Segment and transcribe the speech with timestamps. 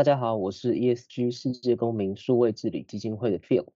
[0.00, 3.66] 大家好，我是 ESG 世界公民数位治理基金会的 Phil。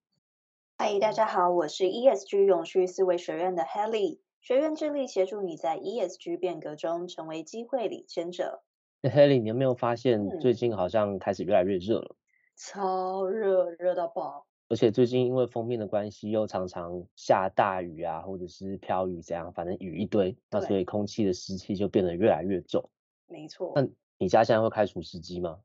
[0.79, 4.21] 嗨，大家好，我是 ESG 永续思维学院的 Helly。
[4.41, 8.63] 学院致力协助你在 ESG 变革中成为机会领先者。
[9.03, 12.17] Helly，你有没有发现最近好像开始越来越热了？
[12.17, 12.17] 嗯、
[12.57, 14.47] 超热，热到爆！
[14.71, 22.89] 而且最近因为封面的关系，又常常下大雨啊，或者是飘雨这样，反正雨一堆，那所以空气的湿气就变得越来越重。
[23.27, 23.75] 没错。
[23.77, 25.59] 那你家现在会开除湿机吗？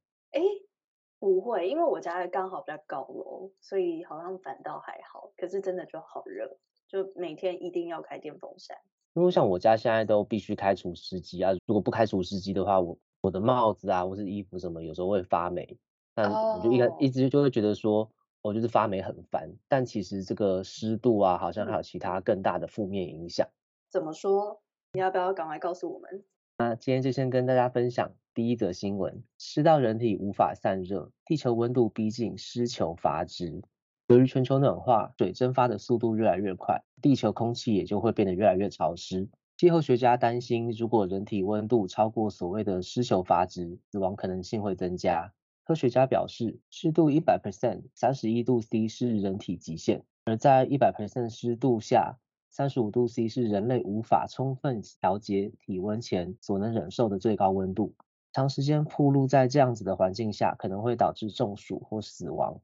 [1.19, 5.31] 哎，不会，因为我家刚好比较高楼，所以好像反倒还好。
[5.37, 8.77] 可是真的就好热，就每天一定要开电风扇。
[9.13, 15.77] 因为像我家现在都必须开除湿机啊，如果不开除湿机的话，我我的帽子啊或是衣服什么有时候会发霉。
[16.15, 18.09] 但我就一开一直就会觉得说，
[18.41, 19.51] 我就是发霉很烦。
[19.67, 23.47] 但其实这个湿度啊，好像还有其他更大的负面影响。
[23.89, 24.61] 怎么说？
[24.93, 26.23] 你要不要赶快告诉我们？
[26.57, 33.61] 那今天就先跟大家分享第一则新闻：湿到人体无法散热，地球温度逼近湿球阀值。
[34.07, 39.27] 由于全球暖化，水蒸发的速度越来越快，地球空气也就会变得越来越潮湿。
[39.57, 45.33] 气候学家担心，如果人体温度超过所谓的湿球阀值，死亡可能性会增加。
[45.65, 52.15] 科学家表示，湿度一百 percent，三十一度 C 是人体极限，而在一百 percent 湿度下，
[52.49, 57.93] 三十五度 C 是人类无法充分调节体温前所能忍受的最高温度。
[58.39, 62.61] 长时间暴露在这样子的环境下，可能会导致中暑或死亡。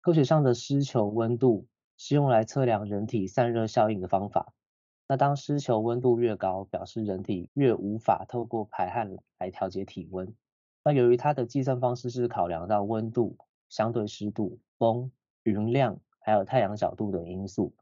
[0.00, 4.52] 科学上的湿球温度是用来测量人体散热效应的方法。
[5.06, 10.34] 那当湿球温度越高，表示人体越无法透过排汗来调节体温。
[10.82, 13.38] 那由于它的计算方式是考量到温度、
[13.68, 15.12] 相对湿度、风、
[15.44, 17.72] 云量，还有太阳角度等因素。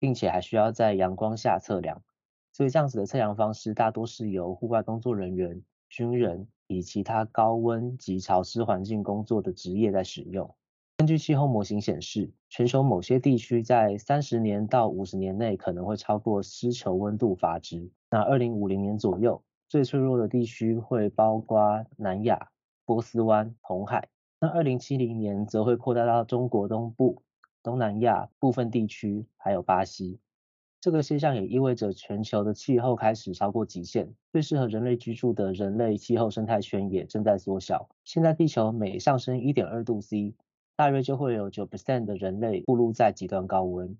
[0.00, 2.02] 并且还需要在阳光下测量，
[2.52, 10.54] 所以这样子的测量方式大多是由户外工作人员、军人以其他高温及潮湿环境工作的职业在使用。
[10.96, 17.90] 根据气候模型显示，全球某些地区在三十年到五十年内可能会超过湿球温度阀值。
[18.10, 22.48] 那二零五零年左右，最脆弱的地区会包括南亚、
[22.84, 24.08] 波斯湾、红海。
[24.40, 27.22] 那二零七零年则会扩大到中国东部。
[27.62, 30.20] 东南亚部分地区还有巴西，
[30.84, 37.88] 这个现象也意味着全球的气候开始超过极限，最适合人类居住的人类气候生态圈也正在缩小。
[38.04, 40.34] 现在地球每上升一点二度 C，
[40.76, 43.96] 大约就会有九 percent 的人类暴露在极端高温。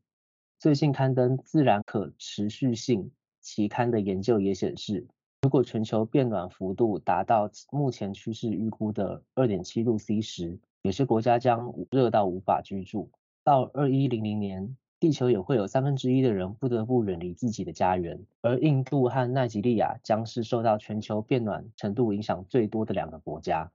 [0.59, 3.05] 最近刊登《自然可持续性》
[3.41, 5.07] 期刊的研究也显示，
[5.41, 13.11] 如果全球变暖幅度达到目前趋势预估的二点七度 C 时，有些国家将热到无法居住。
[13.43, 23.71] 到二一零零年，地球也会有三分之一的人不得不远离自己的家园，而印度和奈及利亚将是受到全球变暖程度影响最多的两个国家。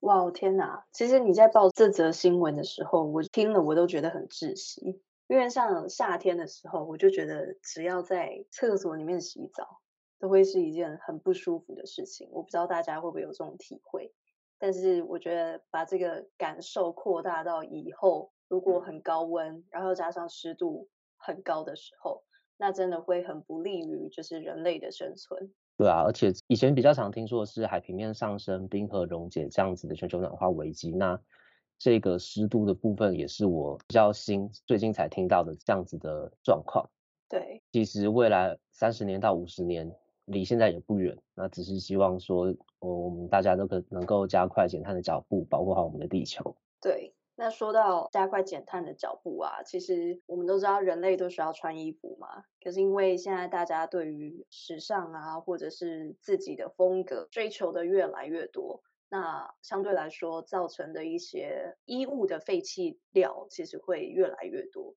[0.00, 0.84] 哇，天哪！
[0.90, 9.78] 其实你在报这则新闻的时候，我听了我都觉得很窒息，因为像夏天的时候，我就觉得只要在厕所里面洗澡，
[10.18, 12.28] 都会是一件很不舒服的事情。
[12.32, 14.12] 我不知道大家会不会有这种体会，
[14.58, 18.32] 但是我觉得把这个感受扩大到以后。
[18.52, 20.86] 如果很高温，然后加上湿度
[21.16, 22.22] 很高的时候，
[22.58, 25.50] 那真的会很不利于就是人类的生存。
[25.78, 30.92] 对啊，而且以前比较常听说的是海平面上升、冰河溶解这样子的全球暖化危机。
[30.92, 31.18] 那
[31.78, 36.86] 这个湿度的部分也是我比较新最近才听到的这样子的状况。
[37.30, 39.90] 对，其实未来三十年到五十年
[40.26, 46.54] 离现在也不远，那只是希望说我们大家都可能够加快减碳的脚步，保护好我们的地球。
[46.82, 47.11] 对。
[47.42, 52.44] 那说到加快减碳的脚步啊，其实我们都知道人类都需要穿衣服嘛。
[52.62, 64.94] 可是因为现在大家对于时尚啊，或者是自己的风格追求的越来越多，那相对来说造成的一些衣物的废弃料其实会越来越多。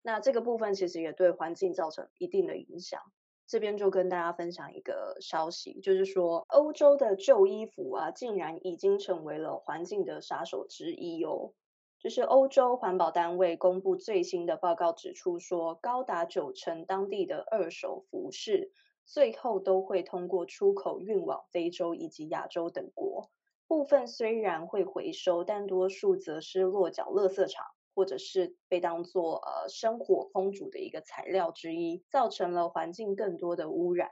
[0.00, 3.02] 那这个部分其实也对环境造成一定的影响。
[3.48, 11.54] 这边就跟大家分享一个消息，就是说欧洲的旧衣服啊，竟然已经成为了环境的杀手之一哦。
[12.00, 18.72] 就是欧洲环保单位公布最新的报告指出说，高达九成当地的二手服饰
[19.04, 23.30] 最后都会通过出口运往非洲以及亚洲等国。
[23.66, 34.08] 部分虽然会回收，但多数则是落脚垃圾场，或者是被当作呃生火烹煮的一个材料之一，造成了环境更多的污染。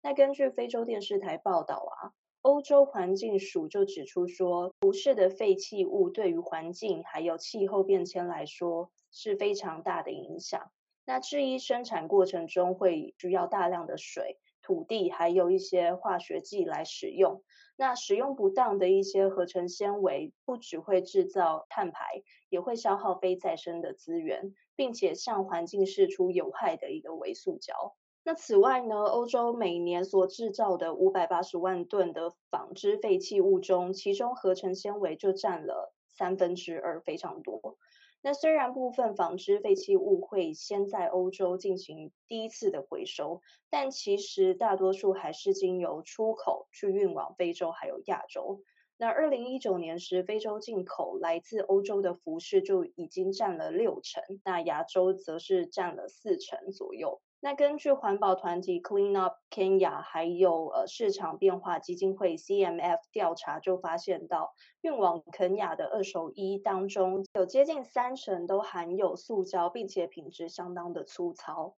[0.00, 2.12] 那根据非洲电视台报道啊，
[2.44, 10.70] 欧洲环境署就指出说，辐射的废弃物对于环境还有气候变迁来说是非常大的影响。
[11.06, 14.38] 那制衣生产过程中会需要大量的水。
[14.60, 17.42] 土地还有一些化学剂来使用，
[17.76, 27.96] 那使用不当的一些合成纤维，不只会制造碳排，也会消耗非再生的资源，并且向环境释出有害的一个微塑胶。
[28.26, 37.76] 那此外呢，欧洲每年所制造的五百八十万吨的纺织废弃物中，其中合成纤维就占了三分之二，非常多。
[38.22, 48.62] 那虽然部分纺织废弃物会先在欧洲进行第一次的回收，但其实大多数还是经由出口去运往非洲还有亚洲。
[48.96, 57.20] 那二零一九年时，非洲进口来自欧洲的服饰就已经占了六成，那亚洲则是占了四成左右。
[57.44, 71.76] 那根据环保团体 Clean Up Kenya 还有呃市场变化基金会 CMF 调查就发现到，运往肯亚的二手衣当中有接近三成都含有塑胶，并且品质相当的粗糙。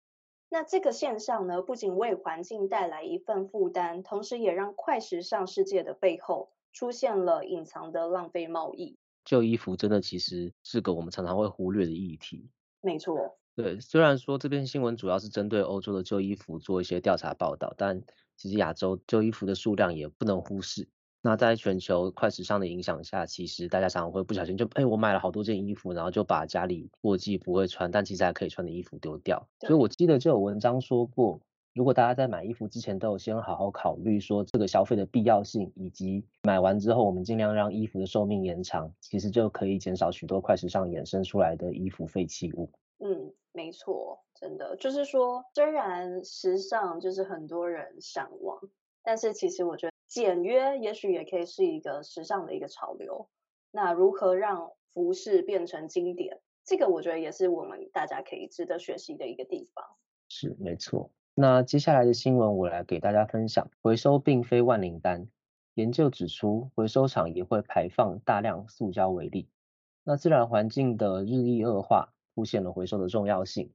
[0.51, 8.99] 那这个现象呢，不仅为环境带来一份负担，同时也让快时尚世界的背后出现了隐藏的浪费贸易。
[9.25, 12.51] 旧衣服真的其实是个我们常常会忽略的议题。
[12.83, 13.39] 没错。
[13.57, 18.03] 对，虽然说这篇新闻主要是针对欧洲的旧衣服做一些调查报道，但
[18.37, 20.89] 其实亚洲旧衣服的数量也不能忽视。
[21.23, 29.49] 那在全球快时尚的影响下，其实大家常常会不小心就，哎，我买了好多件衣服，然后就把家里过季不会穿，但其实还可以穿的衣服丢掉。
[29.61, 31.41] 所以我记得就有文章说过，
[31.75, 42.69] 如果大家在买衣服之前都有先好好考虑说这个消费的必要性，以及买完之后我们尽量让衣服的寿命延长，其实就可以减少许多快时尚衍生出来的衣服废弃物。
[42.99, 43.33] 嗯。
[43.57, 48.59] 没错，真的就是说，虽然时尚就是很多人向往，
[49.05, 53.29] 但是其实我觉得简约也许也可以是一个时尚的一个潮流。
[53.71, 59.85] 那如何让服饰变成经典，这个我觉得也是我们大家可以值得学习的一个地方。
[60.29, 61.13] 是，没错。
[61.37, 65.29] 那接下来的新闻我来给大家分享，回收并非万灵丹。
[65.75, 69.49] 研究指出，回收厂也会排放大量塑胶微粒。
[70.03, 72.14] 那自然环境的日益恶化。
[72.35, 73.71] 凸显了回收的重要性，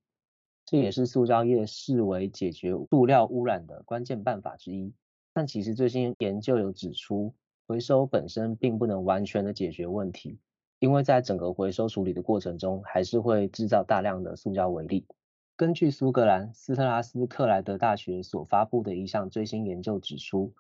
[0.66, 4.94] 这也是塑胶业视为解决塑料污染的关键办法之一。
[5.34, 7.34] 但其实最新研究有指出，
[7.68, 10.40] 回收本身并不能完全的解决问题，
[10.80, 15.06] 因为在整个回收处理的过程中，还是会制造大量的塑胶微粒。
[15.56, 20.54] 根据苏格兰斯特拉斯克莱德大学所发布的一项最新研究指出，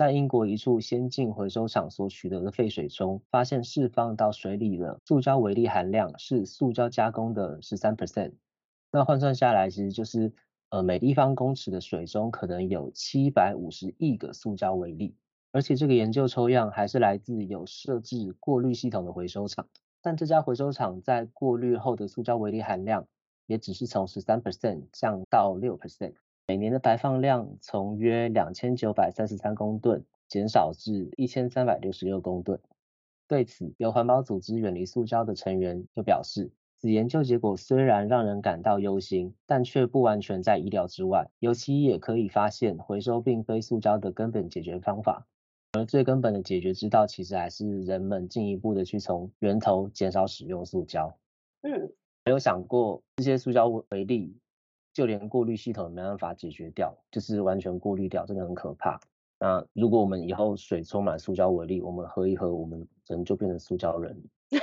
[0.00, 8.32] 在英国一处先进回收厂所取得的废水中，发现释放到水里的塑胶微粒含量是塑胶加工的十三 percent。
[8.90, 10.32] 那换算下来，其实就是
[10.70, 15.14] 呃每立方公尺的水中可能有七百五十亿个塑胶微粒。
[15.52, 19.68] 而且这个研究抽样还是来自有设置过滤系统的回收厂，
[20.00, 23.06] 但这家回收厂在过滤后的塑胶微粒含量
[23.44, 26.14] 也只是从十三 percent 降到六 percent。
[26.50, 32.58] 每年的排放量从约两千九百三十三公吨减少至一千三百六十六公吨。
[33.28, 36.50] 对此，有环保组织远离塑胶的成员就表示，
[36.80, 41.30] 此研究结果虽然让人感到忧心，但却不完全在意料之外。
[41.38, 45.28] 尤其也可以发现，回收并非塑胶的根本解决方法，
[45.78, 51.16] 而最根本的解决之道，其实还是人们进一步的去从源头减少使用塑胶。
[51.62, 51.92] 嗯，
[52.24, 54.36] 没有想过这些塑胶微粒。
[54.92, 59.00] 就连过滤系统也没办法解决掉，就是完全过滤掉，真的很可怕。
[59.38, 64.58] 那如果我们以后水充满塑胶微粒，我们喝一喝，我们人就变成塑胶人，是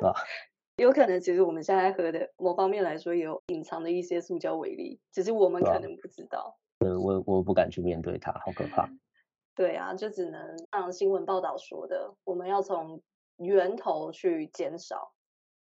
[0.00, 0.14] 吧？
[0.76, 6.58] 有可能，其实我们现在喝的某方面来说，也有隐藏的一些塑胶微粒，只是我们可能不知道。
[6.80, 8.88] 对，我我不敢去面对它，好可怕。
[9.54, 13.00] 对啊，就只能像新闻报道说的，我们要从
[13.36, 15.13] 源头去减少。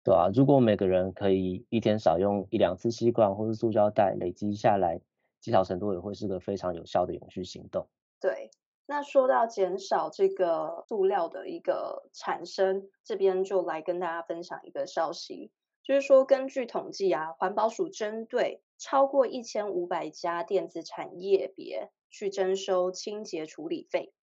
[0.02, 5.00] 对啊，如果每个人可以一天少用一两次吸管或是塑胶袋，累积下来，
[5.40, 7.86] 积少成多也会是个非常有效的永续行动。
[8.18, 8.50] 对，
[8.86, 15.50] 那说到减少这个塑料的一个产生，这边就来跟大家分享一个消息，
[15.82, 24.14] 就是说根据统计啊，环保署针对超过一千五百家电子产业别去征收清洁处理费。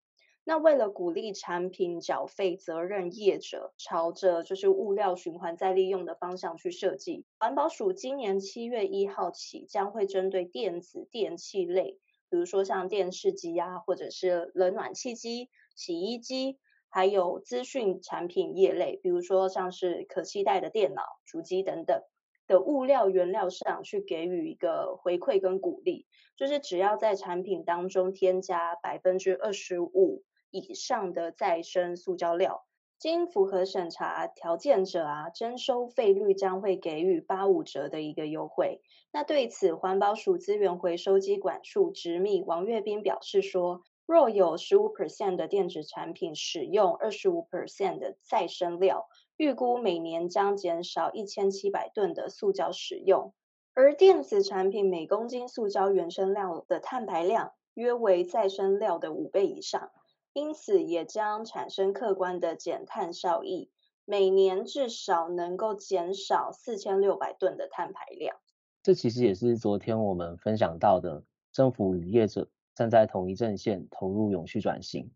[0.49, 11.99] 那为了鼓励产品缴费责任业者朝着就是物料循环再利用的方向去设计，环保署今年七月一号起将会针对电子电器类，
[12.29, 22.01] 比如说像电视机啊，或者是冷暖气机洗衣机，还有资讯产品业类，比如说像是可携带的电脑、主机等等
[22.47, 26.05] 的物料原料上去给予一个回馈跟鼓励，
[26.37, 30.23] 就是只要在产品当中添加百分之二十五
[30.57, 32.65] 以上的再生塑胶料，
[32.99, 38.81] 经符合审查条件者啊，征收费率将会给予八五折的一个优惠。
[39.11, 53.33] 那对此，环保署资源回收机管处执秘王月斌表示说，若有十五 percent 的电子产品使用二十五 percent 的再生料，预估每年将减少一千七百吨的塑胶使用。
[53.73, 59.91] 而电子产品每公斤塑胶原生料的碳排量约为再生料的五倍以上，
[60.33, 63.71] 因此也将产生客观的减碳效益，
[64.05, 68.37] 每年至少能够减少四千六百吨的碳排量。
[68.83, 72.49] 这其实也是昨天我们分享到的，政府与业者。
[72.75, 75.09] 站在同一阵线，投入永续转型，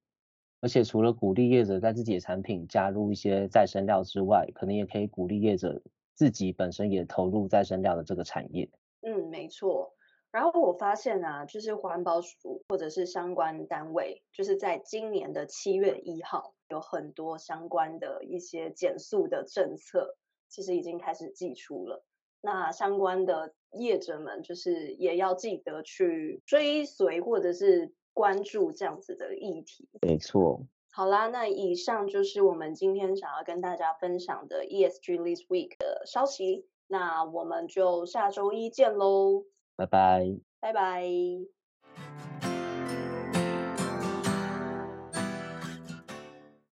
[0.61, 5.79] 而且除了鼓励业者在自己的产品加入一些再生料之外，可能也可以鼓励业者
[6.15, 8.67] 自己本身也投入再生料的这个产业。
[9.01, 9.93] 嗯，没错。
[10.31, 20.15] 然后我发现啊，就是环保署或者是相关单位，就是在今年的七月一号，有很多相关的一些减速的政策，
[20.47, 22.05] 其实已经开始寄出了。
[22.39, 29.89] 那相关的业者们，就是也要记得去追随或者是关注这样子的议题。
[30.01, 30.65] 没错。
[30.91, 36.65] 好啦，那以上就是我们今天想要跟大家分享的 ESG This Week 的消息。
[36.87, 39.45] 那我们就下周一见喽。
[39.75, 40.37] 拜拜。
[40.59, 42.30] 拜拜。